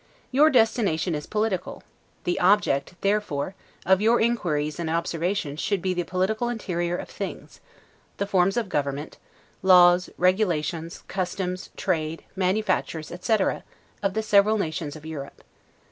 [0.31, 1.83] Your destination is political;
[2.23, 3.53] the object, therefore,
[3.85, 7.59] of your inquiries and observations should be the political interior of things;
[8.17, 9.19] the forms of government,
[9.61, 13.63] laws, regulations, customs, trade, manufactures, etc.,
[14.01, 15.43] of the several nations of Europe.